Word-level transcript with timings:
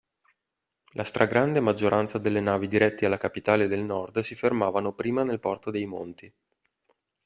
La 0.93 1.03
stragrande 1.03 1.59
maggioranza 1.59 2.17
delle 2.17 2.39
navi 2.39 2.65
dirette 2.67 3.05
alla 3.05 3.17
capitale 3.17 3.67
del 3.67 3.83
nord 3.83 4.21
si 4.21 4.33
fermavano 4.33 4.93
prima 4.93 5.21
nel 5.21 5.39
porto 5.39 5.69
dei 5.69 5.85
Monti. 5.85 6.33